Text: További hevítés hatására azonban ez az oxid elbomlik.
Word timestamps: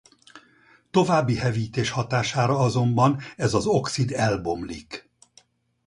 További 0.91 1.35
hevítés 1.37 1.89
hatására 1.89 2.57
azonban 2.57 3.19
ez 3.35 3.53
az 3.53 3.65
oxid 3.65 4.11
elbomlik. 4.11 5.09